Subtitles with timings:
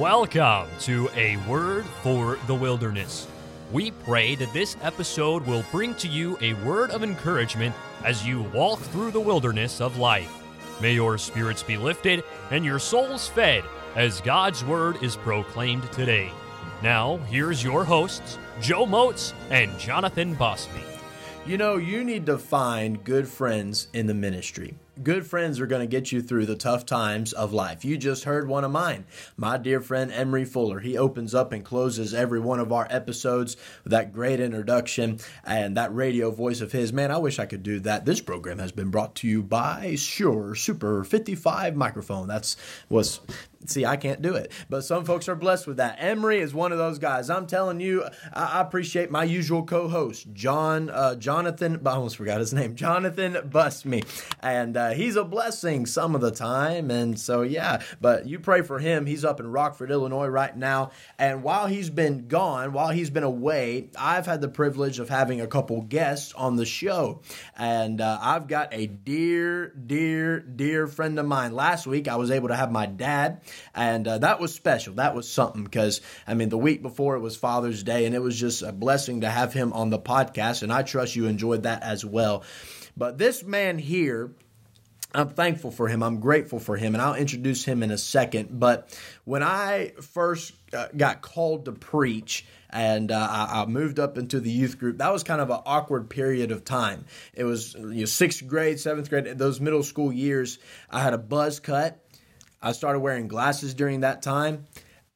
[0.00, 3.28] Welcome to A Word for the Wilderness.
[3.70, 8.44] We pray that this episode will bring to you a word of encouragement as you
[8.44, 10.32] walk through the wilderness of life.
[10.80, 13.62] May your spirits be lifted and your souls fed
[13.94, 16.32] as God's word is proclaimed today.
[16.82, 20.82] Now, here's your hosts, Joe Moates and Jonathan Busby.
[21.44, 24.78] You know, you need to find good friends in the ministry.
[25.02, 27.84] Good friends are going to get you through the tough times of life.
[27.84, 29.06] You just heard one of mine,
[29.36, 30.80] my dear friend Emery Fuller.
[30.80, 35.76] He opens up and closes every one of our episodes with that great introduction and
[35.76, 36.92] that radio voice of his.
[36.92, 38.04] Man, I wish I could do that.
[38.04, 42.26] This program has been brought to you by Shure Super 55 microphone.
[42.26, 42.56] That's
[42.90, 43.20] was
[43.66, 45.96] See, I can't do it, but some folks are blessed with that.
[45.98, 47.28] Emery is one of those guys.
[47.28, 51.78] I'm telling you, I, appreciate my usual co-host, John uh, Jonathan.
[51.84, 54.04] I almost forgot his name, Jonathan Busby,
[54.42, 56.90] and uh, he's a blessing some of the time.
[56.90, 59.04] And so, yeah, but you pray for him.
[59.04, 60.92] He's up in Rockford, Illinois, right now.
[61.18, 65.42] And while he's been gone, while he's been away, I've had the privilege of having
[65.42, 67.20] a couple guests on the show,
[67.58, 71.52] and uh, I've got a dear, dear, dear friend of mine.
[71.52, 73.42] Last week, I was able to have my dad
[73.74, 74.94] and uh, that was special.
[74.94, 78.20] That was something because, I mean, the week before it was Father's Day, and it
[78.20, 80.62] was just a blessing to have him on the podcast.
[80.62, 82.44] And I trust you enjoyed that as well.
[82.96, 84.32] But this man here,
[85.14, 86.02] I'm thankful for him.
[86.02, 88.58] I'm grateful for him, and I'll introduce him in a second.
[88.58, 94.40] But when I first uh, got called to preach, and uh, I, moved up into
[94.40, 94.98] the youth group.
[94.98, 97.04] That was kind of an awkward period of time.
[97.34, 100.58] It was you know, sixth grade, seventh grade, those middle school years.
[100.88, 102.02] I had a buzz cut.
[102.62, 104.66] I started wearing glasses during that time,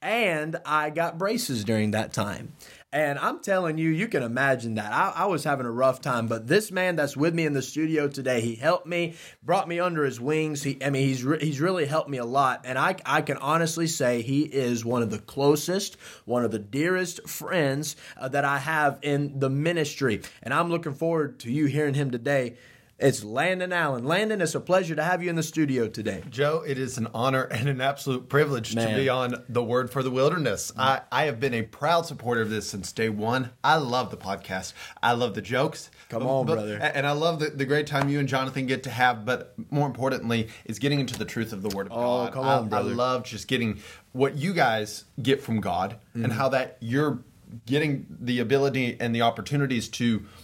[0.01, 2.55] and I got braces during that time.
[2.91, 4.93] And I'm telling you, you can imagine that.
[4.93, 7.61] I, I, was having a rough time, but this man that's with me in the
[7.61, 10.63] studio today, he helped me, brought me under his wings.
[10.63, 13.37] He, I mean, he's re- he's really helped me a lot, and I I can
[13.39, 18.45] honestly say he is one of the closest, one of the dearest friends uh, that
[18.45, 20.23] I have in the ministry.
[20.45, 22.55] And I'm looking forward to you hearing him today
[22.99, 24.05] it's Landon Allen.
[24.05, 26.23] Landon, it's a pleasure to have you in the studio today.
[26.31, 28.89] Joe, it is an honor and an absolute privilege Man.
[28.89, 30.73] to be on The Word for the Wilderness.
[30.79, 33.51] I, I have been a proud supporter of this since day one.
[33.65, 34.75] I love the podcast.
[35.03, 35.91] I love the jokes.
[36.09, 36.77] Come on, but, brother.
[36.77, 39.87] And I love the, the great time you and Jonathan get to have, but more
[39.87, 42.33] importantly, is getting into the truth of the Word of oh, God.
[42.33, 42.91] come on, I, brother.
[42.91, 43.81] I love just getting
[44.13, 46.25] what you guys get from God mm-hmm.
[46.25, 47.19] and how that you're
[47.67, 50.27] getting the ability and the opportunities to–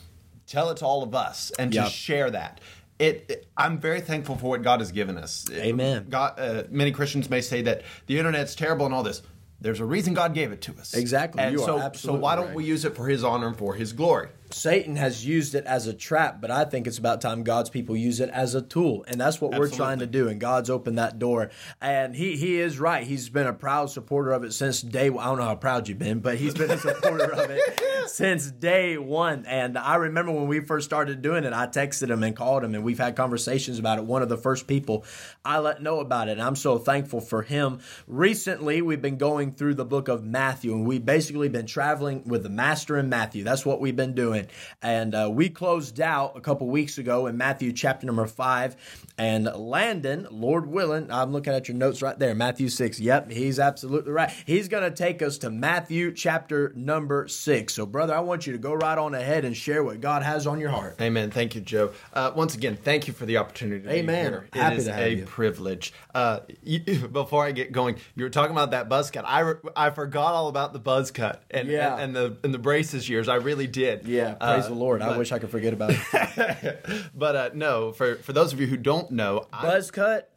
[0.50, 1.86] tell it to all of us and yep.
[1.86, 2.60] to share that.
[2.98, 5.46] It, it, I'm very thankful for what God has given us.
[5.50, 6.06] Amen.
[6.10, 9.22] God, uh, many Christians may say that the internet's terrible and all this.
[9.62, 10.94] There's a reason God gave it to us.
[10.94, 11.42] Exactly.
[11.42, 12.54] And you so, so why don't right.
[12.54, 14.28] we use it for His honor and for His glory?
[14.50, 17.94] Satan has used it as a trap, but I think it's about time God's people
[17.94, 19.04] use it as a tool.
[19.06, 19.70] And that's what Absolutely.
[19.70, 20.28] we're trying to do.
[20.28, 21.50] And God's opened that door.
[21.80, 23.06] And he he is right.
[23.06, 25.98] He's been a proud supporter of it since day I don't know how proud you've
[25.98, 29.44] been, but he's been a supporter of it since day one.
[29.46, 32.74] And I remember when we first started doing it, I texted him and called him
[32.74, 34.04] and we've had conversations about it.
[34.04, 35.04] One of the first people
[35.44, 36.32] I let know about it.
[36.32, 37.80] And I'm so thankful for him.
[38.06, 42.42] Recently, we've been going through the book of Matthew and we've basically been traveling with
[42.42, 43.44] the master in Matthew.
[43.44, 44.46] That's what we've been doing.
[44.82, 48.76] And uh, we closed out a couple weeks ago in Matthew chapter number five.
[49.18, 52.98] And Landon, Lord willing, I'm looking at your notes right there, Matthew six.
[52.98, 54.30] Yep, he's absolutely right.
[54.46, 57.74] He's going to take us to Matthew chapter number six.
[57.74, 60.46] So, brother, I want you to go right on ahead and share what God has
[60.46, 60.96] on your heart.
[61.00, 61.30] Amen.
[61.30, 61.92] Thank you, Joe.
[62.12, 63.84] Uh, once again, thank you for the opportunity.
[63.84, 64.24] To Amen.
[64.24, 64.48] Be here.
[64.52, 65.24] Happy it is to have a you.
[65.24, 65.92] privilege.
[66.14, 66.80] Uh, you,
[67.12, 69.24] before I get going, you were talking about that buzz cut.
[69.26, 71.94] I, re- I forgot all about the buzz cut and, yeah.
[71.94, 73.28] and, and the and the braces years.
[73.28, 74.06] I really did.
[74.06, 74.34] Yeah.
[74.34, 75.02] Praise uh, the Lord.
[75.02, 77.10] I wish I could forget about it.
[77.14, 80.30] but uh, no, for for those of you who don't know, buzz cut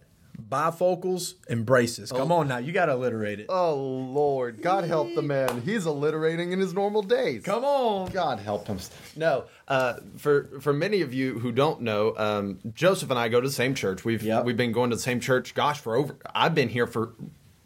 [0.49, 2.11] bifocals and braces.
[2.11, 2.37] Come oh.
[2.37, 3.47] on now, you got to alliterate it.
[3.49, 5.61] Oh Lord, God help the man.
[5.61, 7.43] He's alliterating in his normal days.
[7.43, 8.79] Come on, God help him.
[9.15, 13.41] No, uh, for for many of you who don't know, um, Joseph and I go
[13.41, 14.03] to the same church.
[14.03, 14.45] We've yep.
[14.45, 15.53] we've been going to the same church.
[15.53, 17.13] Gosh, for over I've been here for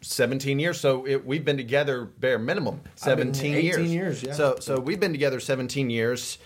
[0.00, 0.80] 17 years.
[0.80, 3.92] So it, we've been together bare minimum 17 years.
[3.92, 4.22] years.
[4.22, 4.32] Yeah.
[4.32, 6.38] So so we've been together 17 years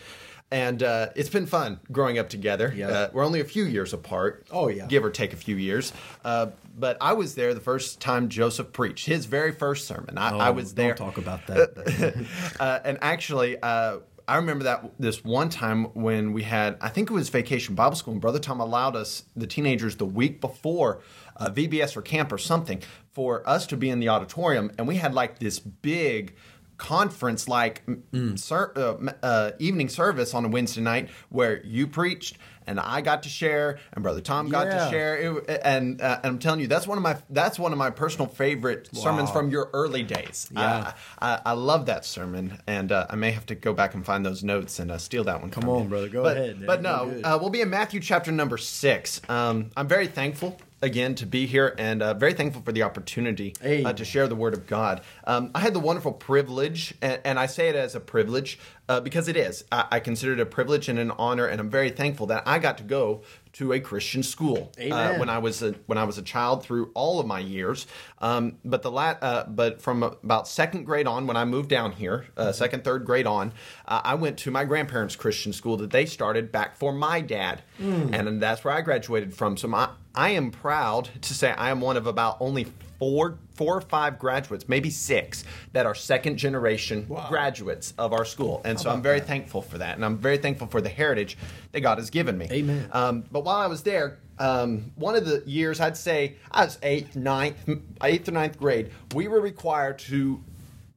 [0.52, 2.72] and uh, it's been fun growing up together.
[2.76, 2.88] Yeah.
[2.88, 4.46] Uh, we're only a few years apart.
[4.50, 5.92] Oh yeah, give or take a few years.
[6.24, 10.18] Uh, but I was there the first time Joseph preached his very first sermon.
[10.18, 10.94] I, oh, I was there.
[10.94, 12.26] Don't talk about that.
[12.60, 13.60] Uh, and actually.
[13.60, 17.74] Uh, I remember that this one time when we had, I think it was vacation
[17.74, 21.00] Bible school, and Brother Tom allowed us, the teenagers, the week before
[21.36, 24.96] uh, VBS or camp or something, for us to be in the auditorium, and we
[24.96, 26.36] had like this big
[26.82, 28.36] conference like mm.
[28.36, 32.36] ser- uh, uh, evening service on a Wednesday night where you preached
[32.66, 34.84] and I got to share, and Brother Tom got Yeah.
[34.84, 37.72] to share, it, and, uh, and I'm telling you, that's one of my that's one
[37.72, 40.48] of my personal favorite sermons from your early days.
[40.54, 40.92] Yeah.
[41.18, 44.06] I, I, I love that sermon, and uh, I may have to go back and
[44.06, 45.50] find those notes and uh, steal that one.
[45.50, 45.88] Come on, you.
[45.88, 46.08] brother.
[46.08, 46.64] Go but, ahead.
[46.64, 49.20] But no, uh, we'll be in Matthew chapter number six.
[49.28, 53.54] Um, I'm very thankful again to be here, and uh, very thankful for the opportunity
[53.84, 55.00] uh, to share the Word of God.
[55.24, 58.58] Um, I had the wonderful privilege, and, and I say it as a privilege
[58.88, 59.64] uh, because it is.
[59.70, 62.58] I, I consider it a privilege and an honor, and I'm very thankful that I
[62.58, 63.22] got to go
[63.54, 66.90] to a Christian school uh, when I was a, when I was a child through
[66.94, 67.86] all of my years.
[68.18, 71.92] Um, but the lat, uh, but from about second grade on, when I moved down
[71.92, 73.52] here, uh, second third grade on,
[73.86, 77.62] uh, I went to my grandparents' Christian school that they started back for my dad,
[77.78, 79.56] and that's where I graduated from.
[79.58, 82.66] So my, I am proud to say I am one of about only
[82.98, 88.60] four four or five graduates, maybe six, that are second generation graduates of our school,
[88.64, 91.36] and so I'm very thankful for that, and I'm very thankful for the heritage
[91.72, 92.48] that God has given me.
[92.50, 92.88] Amen.
[92.92, 96.78] Um, but while I was there, um, one of the years I'd say I was
[96.82, 97.68] eighth, ninth,
[98.02, 100.42] eighth or ninth grade, we were required to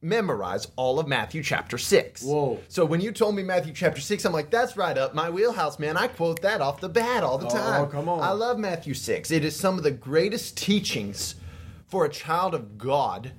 [0.01, 2.21] memorize all of Matthew chapter six.
[2.23, 2.59] Whoa.
[2.67, 5.79] So when you told me Matthew chapter six, I'm like, that's right up my wheelhouse,
[5.79, 5.97] man.
[5.97, 7.89] I quote that off the bat all the Oh, time.
[7.89, 8.21] come on.
[8.21, 9.31] I love Matthew six.
[9.31, 11.35] It is some of the greatest teachings
[11.87, 13.31] for a child of God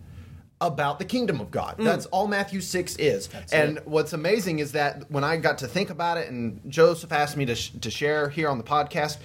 [0.58, 1.76] about the kingdom of God.
[1.76, 1.85] Mm.
[1.85, 3.29] That's all Matthew 6 is.
[3.52, 7.37] and what's amazing is that when I got to think about it, and Joseph asked
[7.37, 9.19] me to, sh- to share here on the podcast,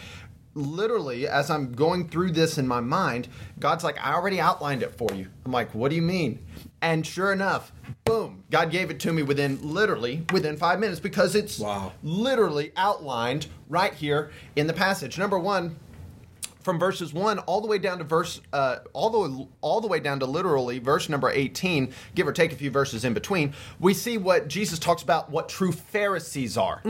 [0.54, 3.28] literally, as I'm going through this in my mind,
[3.60, 5.28] God's like, I already outlined it for you.
[5.46, 6.46] I'm like, what do you mean?
[6.82, 7.72] And sure enough,
[8.06, 11.94] boom, God gave it to me within literally within five minutes because it's Wow.
[12.04, 15.18] literally outlined right here in the passage.
[15.18, 15.78] Number one,
[16.62, 20.00] from verses 1 all the way down to verse uh, all the all the way
[20.00, 23.94] down to literally verse number 18 give or take a few verses in between we
[23.94, 26.82] see what Jesus talks about what true Pharisees are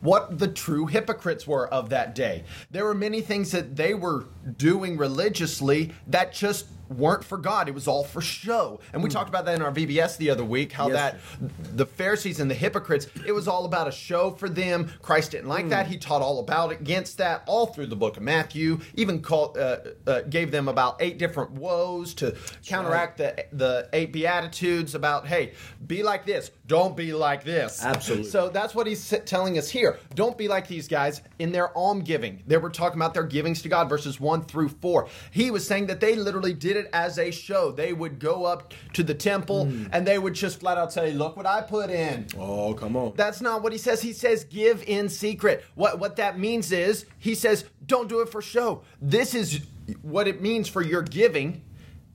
[0.00, 2.44] what the true hypocrites were of that day.
[2.70, 7.74] There were many things that they were doing religiously that just weren't for God it
[7.74, 10.72] was all for show and we talked about that in our VBS the other week
[10.72, 14.48] how Yes, that the Pharisees and the hypocrites, it was all about a show for
[14.48, 14.90] them.
[15.02, 15.86] Christ didn't like that.
[15.86, 18.80] He taught all about it against that all through the book of Matthew.
[18.94, 24.12] Even called, uh, uh, gave them about eight different woes to counteract the the eight
[24.12, 25.52] beatitudes about hey,
[25.86, 27.84] be like this, don't be like this.
[27.84, 28.28] Absolutely.
[28.28, 29.98] So that's what he's telling us here.
[30.14, 32.42] Don't be like these guys in their alm giving.
[32.46, 35.08] They were talking about their givings to God, verses one through four.
[35.30, 37.72] He was saying that they literally did it as a show.
[37.72, 41.36] They would go up to the temple and they would just flat out say, "Look
[41.36, 43.12] what I put in." Oh, come on.
[43.16, 44.02] That's not what he says.
[44.02, 45.64] He says give in secret.
[45.74, 48.82] What what that means is he says don't do it for show.
[49.00, 49.60] This is
[50.02, 51.62] what it means for your giving.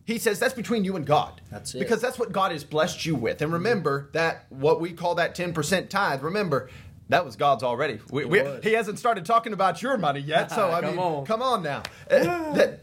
[0.06, 1.42] He says that's between you and God.
[1.52, 1.80] That's it.
[1.80, 3.42] Because that's what God has blessed you with.
[3.42, 6.70] And remember that what we call that 10% tithe, remember
[7.10, 8.00] that was God's already.
[8.10, 10.52] We, we, he hasn't started talking about your money yet.
[10.52, 11.26] So I Come mean, on.
[11.26, 11.84] come on now.
[12.10, 12.80] Uh, that,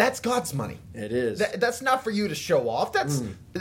[0.00, 0.78] that's God's money.
[0.94, 1.38] It is.
[1.38, 2.92] That- that's not for you to show off.
[2.92, 3.60] That's uh, Uh,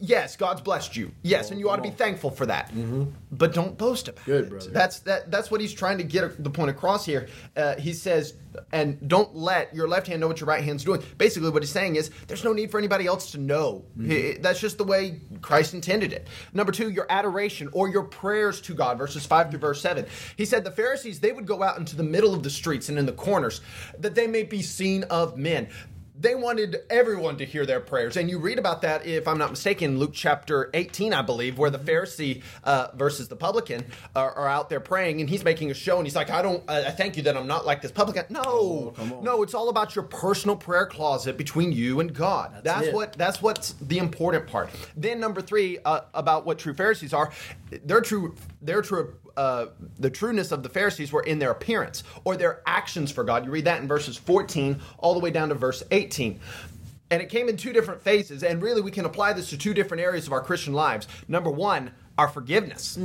[0.00, 1.12] yes, God's blessed you.
[1.22, 2.68] Yes, and you ought to be thankful for that.
[2.68, 3.04] Mm-hmm.
[3.32, 4.50] But don't boast about Good, it.
[4.50, 4.70] brother.
[4.70, 5.30] That's that.
[5.30, 7.28] That's what he's trying to get the point across here.
[7.56, 8.34] Uh, he says,
[8.70, 11.02] and don't let your left hand know what your right hand's doing.
[11.18, 13.84] Basically, what he's saying is, there's no need for anybody else to know.
[13.98, 14.10] Mm-hmm.
[14.10, 16.28] He- that's just the way Christ intended it.
[16.52, 20.06] Number two, your adoration or your prayers to God, verses five through verse seven.
[20.36, 22.98] He said the Pharisees they would go out into the middle of the streets and
[22.98, 23.60] in the corners
[23.98, 25.68] that they may be seen of men
[26.18, 28.16] they wanted everyone to hear their prayers.
[28.16, 31.70] And you read about that, if I'm not mistaken, Luke chapter 18, I believe, where
[31.70, 33.84] the Pharisee uh, versus the publican
[34.14, 36.62] are, are out there praying, and he's making a show, and he's like, I don't,
[36.68, 38.26] I I thank you that I'm not like this publican.
[38.28, 39.24] No, on.
[39.24, 42.60] no, it's all about your personal prayer closet between you and God.
[42.62, 42.94] That's, it.
[42.94, 44.70] what, that's what's the important part.
[44.96, 47.32] Then number three, uh, about what true Pharisees are,
[47.84, 49.66] they're true, their true uh,
[49.98, 53.44] the trueness of the Pharisees were in their appearance or their actions for God.
[53.44, 56.38] You read that in verses 14 all the way down to verse 18.
[57.10, 59.74] And it came in two different phases, and really we can apply this to two
[59.74, 61.06] different areas of our Christian lives.
[61.28, 62.96] Number one, our forgiveness.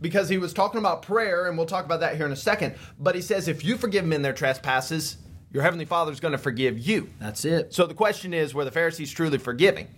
[0.00, 2.74] Because he was talking about prayer, and we'll talk about that here in a second.
[2.98, 5.18] But he says, if you forgive men their trespasses,
[5.52, 7.08] your heavenly Father is going to forgive you.
[7.20, 7.72] That's it.
[7.72, 9.88] So the question is, were the Pharisees truly forgiving?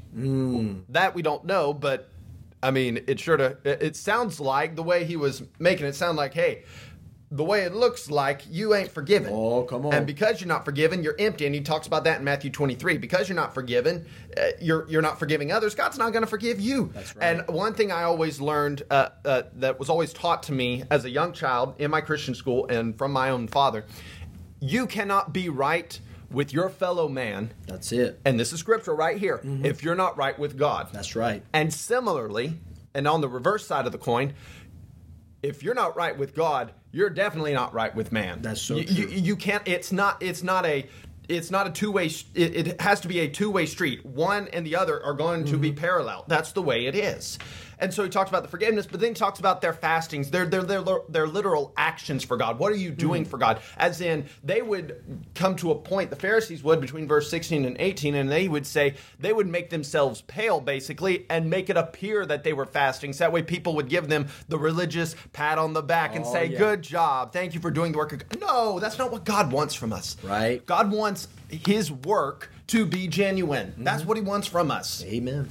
[0.90, 2.10] That we don't know, but
[2.62, 3.56] I mean, it sure to.
[3.64, 6.64] It sounds like the way he was making it sound like, hey,
[7.30, 9.32] the way it looks like you ain't forgiven.
[9.32, 9.92] Oh, come on.
[9.92, 11.44] And because you're not forgiven, you're empty.
[11.46, 12.96] And he talks about that in Matthew 23.
[12.98, 15.74] Because you're not forgiven, uh, you're you're not forgiving others.
[15.74, 16.90] God's not going to forgive you.
[16.94, 17.24] That's right.
[17.24, 21.04] And one thing I always learned uh, uh, that was always taught to me as
[21.04, 23.84] a young child in my Christian school and from my own father,
[24.60, 28.20] you cannot be right with your fellow man That's it.
[28.24, 29.38] and this is scripture right here.
[29.38, 29.64] Mm-hmm.
[29.64, 31.42] If you're not right with God, That's right.
[31.52, 32.58] And similarly,
[32.94, 34.34] and on the reverse side of the coin,
[35.42, 38.42] if you're not right with God, you're definitely not right with man.
[38.42, 38.94] That's so you, true.
[38.94, 39.62] You, you can't.
[39.66, 40.22] It's not.
[40.22, 40.86] It's not a.
[41.28, 42.06] It's not a two way.
[42.34, 44.04] It, it has to be a two way street.
[44.04, 45.60] One and the other are going to Mm-hmm.
[45.60, 46.24] be parallel.
[46.26, 47.38] That's the way it is.
[47.80, 50.46] And so he talks about the forgiveness, but then he talks about their fastings, their
[50.46, 52.58] their their, their literal actions for God.
[52.58, 53.28] What are you doing Mm.
[53.28, 53.60] for God?
[53.76, 55.02] As in, they would
[55.34, 56.10] come to a point.
[56.10, 59.70] The Pharisees would between verse sixteen and eighteen, and they would say they would make
[59.70, 63.12] themselves pale, basically, and make it appear that they were fasting.
[63.12, 66.32] So that way, people would give them the religious pat on the back and Oh,
[66.32, 66.58] say, yeah.
[66.58, 69.52] "Good job, thank you for doing the work." of God." No, that's not what God
[69.52, 70.16] wants from us.
[70.22, 70.64] Right.
[70.66, 73.72] God wants His work to be genuine.
[73.78, 74.08] That's Mm-hmm.
[74.08, 75.02] what He wants from us.
[75.04, 75.48] Amen.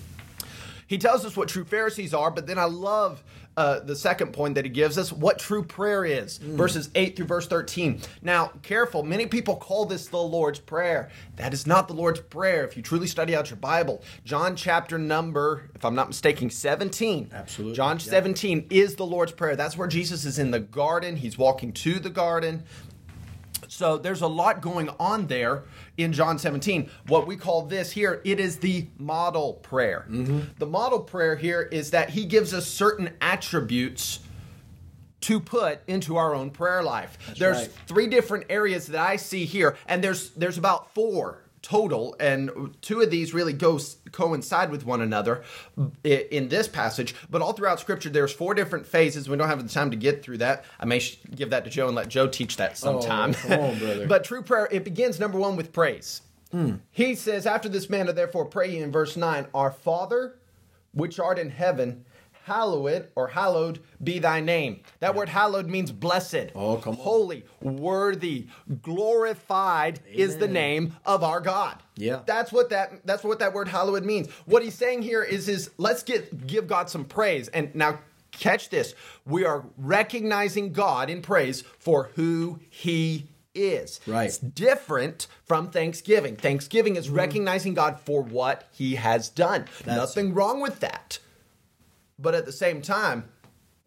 [0.87, 3.23] He tells us what true Pharisees are, but then I love
[3.57, 7.25] uh, the second point that he gives us what true prayer is, verses 8 through
[7.25, 7.99] verse 13.
[8.21, 11.09] Now, careful, many people call this the Lord's Prayer.
[11.37, 12.63] That is not the Lord's Prayer.
[12.65, 17.31] If you truly study out your Bible, John chapter number, if I'm not mistaken, 17.
[17.33, 18.11] Absolutely, John yeah.
[18.11, 19.55] 17 is the Lord's Prayer.
[19.55, 21.15] That's where Jesus is in the garden.
[21.15, 22.63] He's walking to the garden.
[23.67, 25.63] So there's a lot going on there
[25.97, 26.89] in John 17.
[27.07, 30.05] What we call this here, it is the model prayer.
[30.09, 30.39] Mm-hmm.
[30.57, 34.19] The model prayer here is that he gives us certain attributes
[35.21, 37.17] to put into our own prayer life.
[37.37, 37.71] there's right.
[37.87, 43.01] three different areas that I see here, and there's there's about four total, and two
[43.01, 43.79] of these really go
[44.11, 45.43] coincide with one another
[46.03, 47.15] in this passage.
[47.29, 49.29] But all throughout Scripture, there's four different phases.
[49.29, 50.65] We don't have the time to get through that.
[50.79, 53.33] I may sh- give that to Joe and let Joe teach that oh, sometime.
[53.33, 56.21] come on, but true prayer, it begins number one with praise.
[56.51, 56.75] Hmm.
[56.91, 60.39] He says, after this manner, therefore, pray ye in verse 9, Our Father,
[60.93, 62.05] which art in heaven,
[62.47, 64.81] hallowed or hallowed be thy name.
[65.01, 66.47] That word hallowed means blessed.
[66.55, 66.77] Oh.
[66.77, 68.47] Holy, worthy,
[68.81, 71.81] glorified is the name of our God.
[71.95, 72.21] Yeah.
[72.25, 74.29] That's what that that's what that word hallowed means.
[74.45, 77.47] What he's saying here is is let's get give God some praise.
[77.49, 77.99] And now
[78.31, 78.93] catch this.
[79.25, 83.99] We are recognizing God in praise for who he is.
[84.05, 84.25] Right.
[84.27, 86.35] It's different from Thanksgiving.
[86.35, 89.65] Thanksgiving is recognizing God for what he has done.
[89.79, 91.19] That's- Nothing wrong with that.
[92.19, 93.25] But at the same time,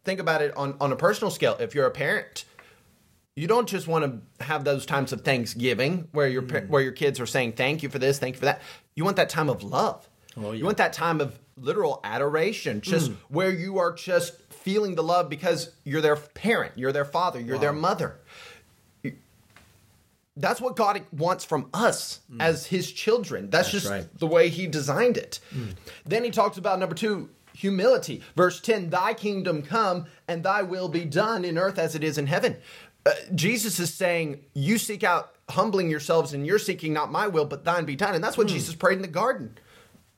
[0.05, 1.57] think about it on, on a personal scale.
[1.59, 2.45] If you're a parent,
[3.35, 4.05] you don't just want
[4.39, 6.69] to have those times of Thanksgiving where your Mm.
[6.69, 8.61] where your kids are saying thank you for this, thank you for that.
[8.95, 10.07] You want that time of love.
[10.37, 10.59] Oh, yeah.
[10.59, 13.15] You want that time of literal adoration, just Mm.
[13.29, 17.57] where you are just feeling the love because you're their parent, you're their father, you're
[17.57, 18.17] their mother.
[20.37, 23.49] That's what God wants from us as His children.
[23.49, 23.71] That's, Mm.
[23.71, 24.17] That's just right.
[24.19, 25.39] the way He designed it.
[26.05, 27.29] Then He talks about number two,
[27.61, 28.21] humility.
[28.35, 32.17] Verse 10 Thy kingdom come and thy will be done in earth as it is
[32.17, 32.57] in heaven.
[33.05, 37.45] Uh, Jesus is saying, You seek out humbling yourselves and you're seeking not my will,
[37.45, 38.15] but thine be done.
[38.15, 39.57] And that's what Jesus prayed in the garden.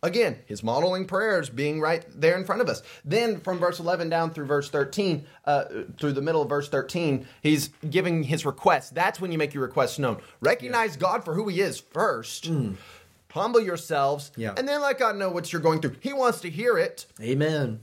[0.02, 2.84] Again, his modeling prayers being right there in front of us.
[3.06, 5.64] Then from verse 11 down through verse 13, uh,
[5.98, 8.90] through the middle of verse 13, he's giving his requests.
[8.90, 10.22] That's when you make your requests known.
[10.42, 12.50] Recognize God for who he is first.
[13.34, 14.54] Humble yourselves, Yeah.
[14.56, 15.96] and then let God know what you're going through.
[16.02, 17.80] He wants to hear it, Amen.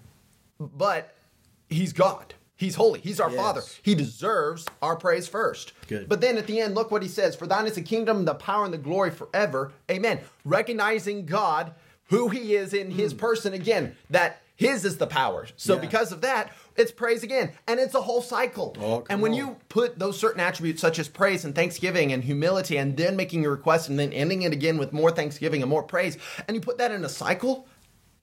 [0.60, 1.12] but
[1.68, 2.34] he's God.
[2.56, 3.00] He's holy.
[3.00, 3.40] He's our Yes.
[3.40, 3.62] Father.
[3.82, 5.72] He deserves our praise first.
[5.88, 6.08] Good.
[6.08, 8.34] But then at the end, look what he says For thine is the kingdom, the
[8.34, 9.72] power, and the glory forever.
[9.90, 10.20] Amen.
[10.44, 11.72] Recognizing God,
[12.10, 13.18] who he is in his mm.
[13.18, 15.46] person again, that his is the power.
[15.56, 15.74] So.
[15.74, 15.80] Yeah.
[15.80, 17.52] because of that, it's praise again.
[17.66, 18.76] And it's a whole cycle.
[18.80, 19.36] Oh, and when on.
[19.38, 23.42] you put those certain attributes such as praise and thanksgiving and humility and then making
[23.42, 26.60] your request and then ending it again with more thanksgiving and more praise, and you
[26.60, 27.66] put that in a cycle,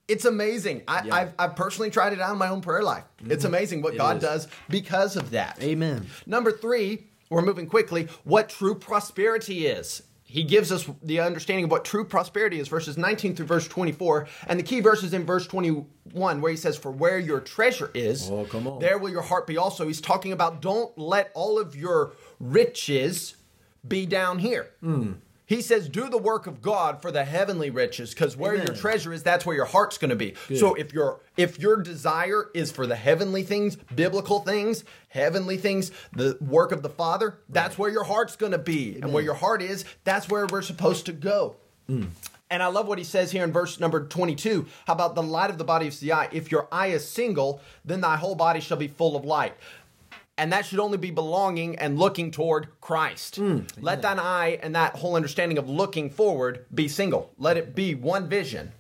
[0.08, 0.84] it's amazing.
[0.88, 1.02] I, Yeah.
[1.02, 1.14] Mm-hmm.
[1.14, 3.04] I've, I've personally tried it out in my own prayer life.
[3.28, 4.22] It's amazing what It God is.
[4.24, 5.58] does because of that.
[5.62, 6.06] Amen.
[6.26, 10.04] Number three, we're moving quickly, what true prosperity is.
[10.30, 14.28] He gives us the understanding of what true prosperity is, verses 19 through verse 24.
[14.48, 17.90] And the key verse is in verse 21, where he says, For where your treasure
[17.94, 18.80] is, Oh, come on.
[18.80, 19.88] there will your heart be also.
[19.88, 23.38] He's talking about don't let all of your riches
[23.88, 24.70] be down here.
[24.82, 25.14] Hmm.
[25.48, 29.14] He says, do the work of God for the heavenly riches, because where your treasure
[29.14, 30.36] is, that's where your heart's going to be.
[30.56, 35.92] So if your if your desire is for the heavenly things, biblical things, heavenly things,
[36.12, 39.36] the work of the Father, that's where your heart's going to be, and where your
[39.36, 41.56] heart is, that's where we're supposed to go.
[42.50, 44.66] And I love what he says here in verse number 22.
[44.86, 46.28] How about the light of the body is the eye?
[46.32, 49.56] If your eye is single, then thy whole body shall be full of light.
[50.38, 53.38] And that should only be belonging and looking toward Christ.
[53.38, 53.62] Hmm.
[53.80, 57.34] Let thine eye and that whole understanding of looking forward be single.
[57.38, 58.72] Let it be one vision,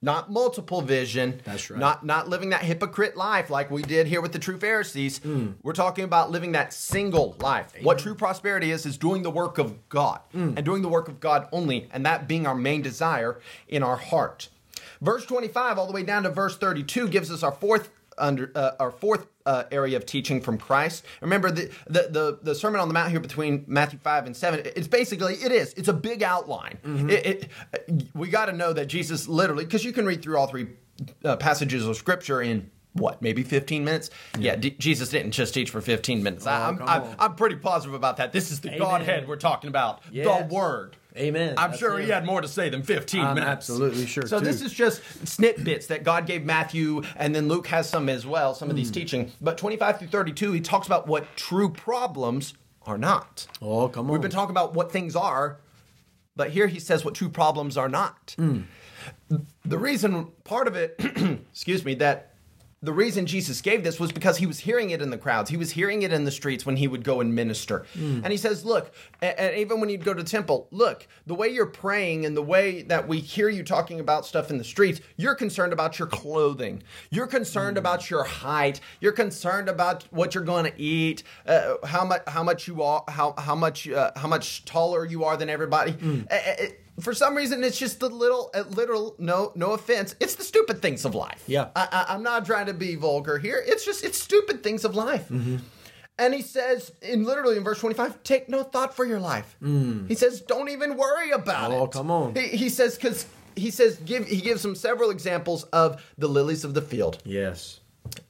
[0.00, 1.40] not multiple vision.
[1.44, 1.78] That's right.
[1.78, 5.18] Not not living that hypocrite life like we did here with the true Pharisees.
[5.18, 5.52] Hmm.
[5.62, 7.74] We're talking about living that single life.
[7.82, 10.54] What true prosperity is is doing the work of God hmm.
[10.56, 13.96] and doing the work of God only, and that being our main desire in our
[13.96, 14.48] heart.
[15.00, 18.72] Verse 25 all the way down to verse 32 gives us our fourth under uh,
[18.80, 21.04] our fourth uh, area of teaching from Christ.
[21.20, 24.60] Remember the, the the the Sermon on the Mount here between Matthew five and seven.
[24.76, 26.78] It's basically it is it's a big outline.
[26.84, 27.48] It,
[27.88, 30.68] it, we got to know that Jesus literally because you can read through all three
[31.24, 32.70] uh, passages of Scripture in.
[32.94, 34.10] What, maybe 15 minutes?
[34.40, 36.46] Yeah, D- Jesus didn't just teach for 15 minutes.
[36.48, 37.02] I, I'm, I'm.
[37.20, 38.32] I'm pretty positive about that.
[38.32, 38.80] This is the Amen.
[38.80, 40.26] Godhead we're talking about, Yes.
[40.26, 40.96] the Word.
[41.18, 41.54] Amen.
[41.58, 42.04] I'm That's sure it.
[42.04, 43.50] he had more to say than 15 I'm minutes.
[43.50, 44.44] absolutely sure, So too.
[44.44, 48.54] this is just snippets that God gave Matthew, and then Luke has some as well,
[48.54, 48.78] some of Hmm.
[48.78, 49.32] these teaching.
[49.40, 52.54] But 25 through 32, he talks about what true problems
[52.86, 53.46] are not.
[53.60, 54.12] Oh, come on.
[54.12, 55.58] We've been talking about what things are,
[56.36, 58.34] but here he says what true problems are not.
[58.38, 58.60] Hmm.
[59.64, 60.94] The reason, part of it,
[61.52, 62.34] excuse me, that
[62.80, 65.50] the reason Jesus gave this was because he was hearing it in the crowds.
[65.50, 67.84] He was hearing it in the streets when he would go and minister.
[67.94, 68.20] Hmm.
[68.22, 71.66] And he says, Look, and even when you'd go to temple, look, the way you're
[71.66, 75.34] praying and the way that we hear you talking about stuff in the streets, you're
[75.34, 76.82] concerned about your clothing.
[77.10, 77.78] You're concerned Hmm.
[77.78, 78.80] about your height.
[79.00, 83.02] You're concerned about what you're going to eat, uh, how much how much you are,
[83.08, 85.96] how how much uh, how much taller you are than everybody.
[86.30, 86.66] Uh, uh,
[87.00, 89.14] for some reason, it's just the little, uh, literal.
[89.18, 90.14] No, no offense.
[90.20, 91.42] It's the stupid things of life.
[91.46, 91.68] Yeah.
[91.76, 93.62] I, I, I'm not trying to be vulgar here.
[93.66, 95.28] It's just it's stupid things of life.
[95.28, 95.56] Mm-hmm.
[96.20, 99.56] And he says, in literally in verse 25, take no thought for your life.
[99.62, 101.74] He says, don't even worry about it.
[101.74, 101.80] Mm.
[101.80, 102.34] Oh, come on.
[102.34, 103.24] He, he says, because
[103.54, 107.18] he says, give he gives them several examples of the lilies of the field.
[107.24, 107.78] Yes.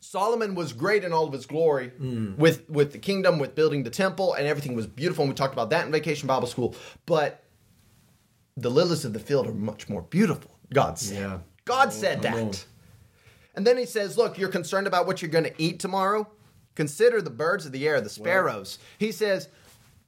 [0.00, 2.36] Solomon was great in all of his glory Mm.
[2.36, 5.22] with with the kingdom, with building the temple, and everything was beautiful.
[5.24, 6.74] And we talked about that in Vacation Bible School.
[7.06, 7.42] But
[8.62, 10.50] the lilies of the field are much more beautiful.
[10.72, 11.18] God said.
[11.18, 11.38] Yeah.
[11.64, 12.64] God said that.
[13.54, 16.26] And then he says, Look, you're concerned about what you're going to eat tomorrow?
[16.74, 18.78] Consider the birds of the air, the sparrows.
[18.98, 19.48] he says,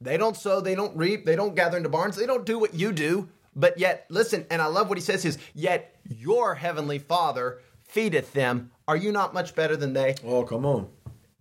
[0.00, 2.74] They don't sow, they don't reap, they don't gather into barns, they don't do what
[2.74, 3.28] you do.
[3.56, 8.32] But yet, listen, and I love what he says is, Yet your heavenly Father feedeth
[8.32, 8.70] them.
[8.86, 10.14] Are you not much better than they?
[10.24, 10.88] Oh, come on.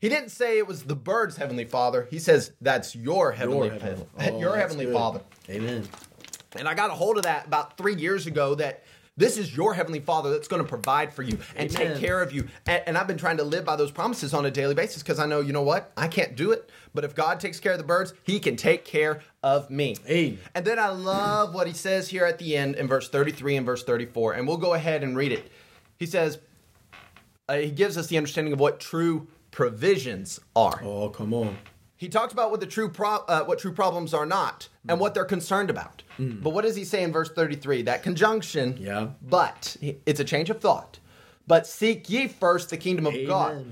[0.02, 2.08] He didn't say it was the bird's heavenly Father.
[2.10, 4.92] He says, That's your heavenly, Your heavenly- oh, your heavenly.
[4.92, 5.22] Father.
[5.50, 5.88] Amen.
[6.56, 8.84] And I got a hold of that about three years ago that
[9.20, 11.92] this is your heavenly father that's going to provide for you and Amen.
[11.92, 12.48] take care of you.
[12.66, 15.20] And, and I've been trying to live by those promises on a daily basis because
[15.20, 15.92] I know, you know what?
[15.98, 16.70] I can't do it.
[16.94, 19.98] But if God takes care of the birds, he can take care of me.
[20.08, 20.40] Amen.
[20.56, 23.66] And then I love what he says here at the end in verse 33 and
[23.66, 24.34] verse 34.
[24.34, 25.52] And we'll go ahead and read it.
[25.98, 26.40] He says,
[27.50, 30.82] uh, he gives us the understanding of what true provisions are.
[30.82, 31.58] Oh, come on.
[32.00, 35.14] He talks about what the true pro- uh, what true problems are not and what
[35.14, 36.02] they're concerned about.
[36.16, 36.40] Hmm.
[36.42, 37.82] But what does he say in verse 33?
[37.82, 39.10] That conjunction, Yeah.
[39.22, 41.00] but it's a change of thought.
[41.46, 43.66] But seek ye first the kingdom of God.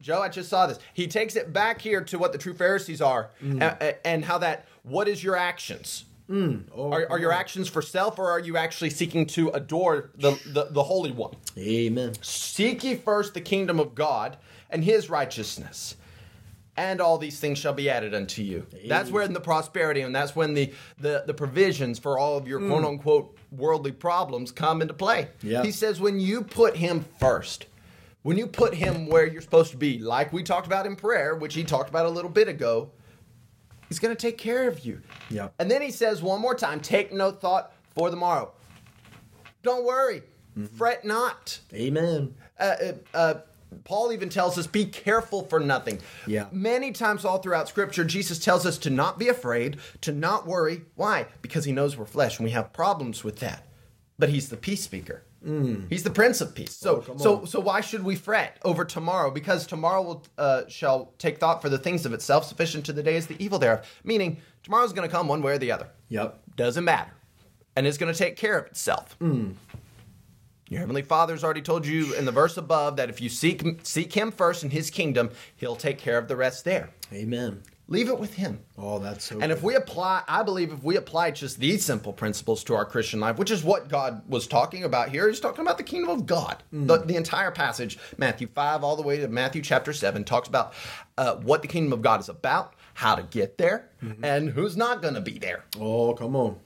[0.00, 0.78] Joe, I just saw this.
[0.94, 3.60] He takes it back here to what the true Pharisees are hmm.
[3.60, 6.04] and, and how that what is your actions?
[6.32, 7.36] Oh, Are, are oh, your oh.
[7.36, 11.34] actions for self or are you actually seeking to adore the, the, the Holy One?
[11.58, 12.12] Amen.
[12.22, 14.36] Seek ye first the kingdom of God
[14.70, 15.96] and his righteousness,
[16.80, 18.66] and all these things shall be added unto you.
[18.86, 22.58] That's when the prosperity and that's when the, the, the provisions for all of your
[22.58, 25.28] quote unquote worldly problems come into play.
[25.42, 25.62] Yeah.
[25.62, 27.66] He says, when you put him first,
[28.22, 31.36] when you put him where you're supposed to be, like we talked about in prayer,
[31.36, 32.90] which he talked about a little bit ago,
[33.88, 35.02] he's going to take care of you.
[35.28, 35.48] Yeah.
[35.58, 38.52] And then he says one more time, take no thought for the morrow.
[39.62, 40.22] Don't worry,
[40.76, 42.34] fret not Amen.
[42.58, 43.34] uh, uh, uh,
[43.84, 46.00] Paul even tells us, be careful for nothing.
[46.26, 46.46] Yeah.
[46.52, 50.82] Many times all throughout Scripture, Jesus tells us to not be afraid, to not worry.
[50.96, 51.26] Why?
[51.42, 53.66] Because he knows we're flesh and we have problems with that.
[54.18, 55.22] But he's the peace speaker.
[55.88, 56.76] He's the Prince of Peace.
[56.76, 57.14] So, Mm.
[57.14, 59.30] Oh, so, so why should we fret over tomorrow?
[59.30, 62.44] Because tomorrow will uh, shall take thought for the things of itself.
[62.44, 63.86] Sufficient to the day is the evil thereof.
[64.04, 65.88] Meaning, tomorrow's going to come one way or the other.
[66.10, 66.42] Yep.
[66.56, 67.12] Doesn't matter.
[67.74, 69.16] And it's going to take care of itself.
[70.70, 74.12] Your heavenly Father's already told you in the verse above that if you seek seek
[74.12, 76.90] him first in his kingdom, he'll take care of the rest there.
[77.12, 77.64] Amen.
[77.88, 78.60] Leave it with him.
[78.78, 79.40] Oh, that's so.
[79.40, 82.84] And if we apply, I believe if we apply just these simple principles to our
[82.84, 86.08] Christian life, which is what God was talking about here, he's talking about the kingdom
[86.10, 86.62] of God.
[86.70, 90.72] The, the entire passage, Matthew 5 all the way to Matthew chapter 7, talks about
[91.18, 93.90] uh, what the kingdom of God is about, how to get there,
[94.22, 95.64] and who's not going to be there.
[95.80, 96.60] oh, come on.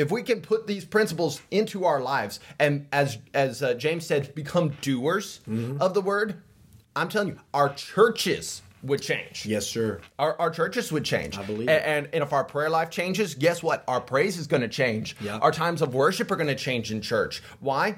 [0.00, 4.34] If we can put these principles into our lives and as as uh, james said
[4.34, 5.40] become doers
[5.78, 6.42] of the word
[6.96, 10.00] i'm telling you our churches would change Yes, sir.
[10.18, 11.82] our, our churches would change I believe A- it.
[11.84, 15.16] and, and if our prayer life changes guess what our praise is going to change
[15.20, 15.36] Yeah.
[15.38, 17.96] our times of worship are going to change in church why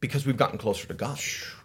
[0.00, 1.18] because we've gotten closer to god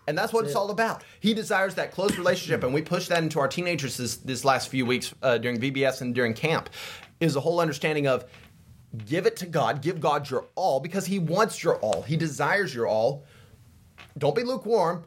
[0.07, 1.03] and that's what it's all about.
[1.19, 4.69] He desires that close relationship, and we push that into our teenagers this, this last
[4.69, 6.71] few weeks uh, during VBS and during camp.
[7.19, 8.25] Is a whole understanding of
[9.05, 12.73] give it to God, give God your all because He wants your all, He desires
[12.73, 13.25] your all.
[14.17, 15.03] don't be lukewarm,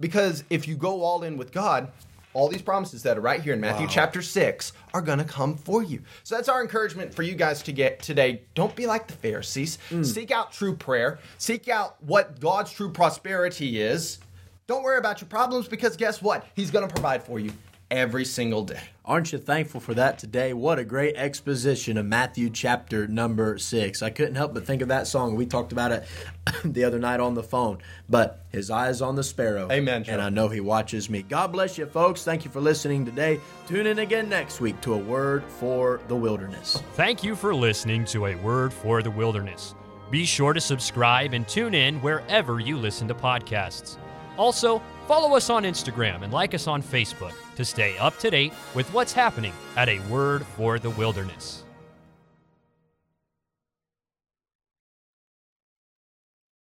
[0.00, 1.90] because if you go all in with God,
[2.34, 3.92] all these promises that are right here in Matthew Wow.
[3.92, 6.02] chapter 6 are going to come for you.
[6.24, 8.42] So that's our encouragement for you guys to get today.
[8.54, 9.78] Don't be like the Pharisees.
[9.88, 10.02] Hmm.
[10.02, 14.18] Seek out true prayer, seek out what God's true prosperity is.
[14.66, 16.46] Don't worry about your problems because guess what?
[16.56, 17.52] He's going to provide for you
[17.94, 18.80] every single day.
[19.04, 20.52] Aren't you thankful for that today?
[20.52, 24.02] What a great exposition of Matthew chapter number six.
[24.02, 25.36] I couldn't help but think of that song.
[25.36, 26.06] We talked about it
[26.64, 27.78] the other night on the phone.
[28.08, 29.70] But his eyes on the sparrow.
[29.70, 30.14] Amen, Joe.
[30.14, 31.22] And I know he watches me.
[31.22, 32.24] God bless you, folks.
[32.24, 33.40] Thank you for listening today.
[33.68, 36.82] Tune in again next week to A Word for the Wilderness.
[36.94, 39.74] Thank you for listening to A Word for the Wilderness.
[40.10, 43.98] Be sure to subscribe and tune in wherever you listen to podcasts.
[44.36, 48.52] Also, follow us on Instagram and like us on Facebook to stay up to date
[48.74, 51.63] with what's happening at A Word for the Wilderness.